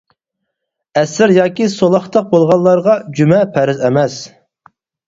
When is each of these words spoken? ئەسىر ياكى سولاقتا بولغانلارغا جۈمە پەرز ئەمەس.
ئەسىر 1.01 1.33
ياكى 1.35 1.67
سولاقتا 1.75 2.25
بولغانلارغا 2.35 2.99
جۈمە 3.21 3.45
پەرز 3.59 3.87
ئەمەس. 3.89 4.23